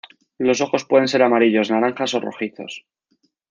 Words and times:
Los 0.39 0.61
ojos 0.61 0.85
pueden 0.85 1.07
ser 1.07 1.21
amarillos, 1.21 1.69
naranjas 1.69 2.15
o 2.15 2.19
rojizos. 2.19 2.87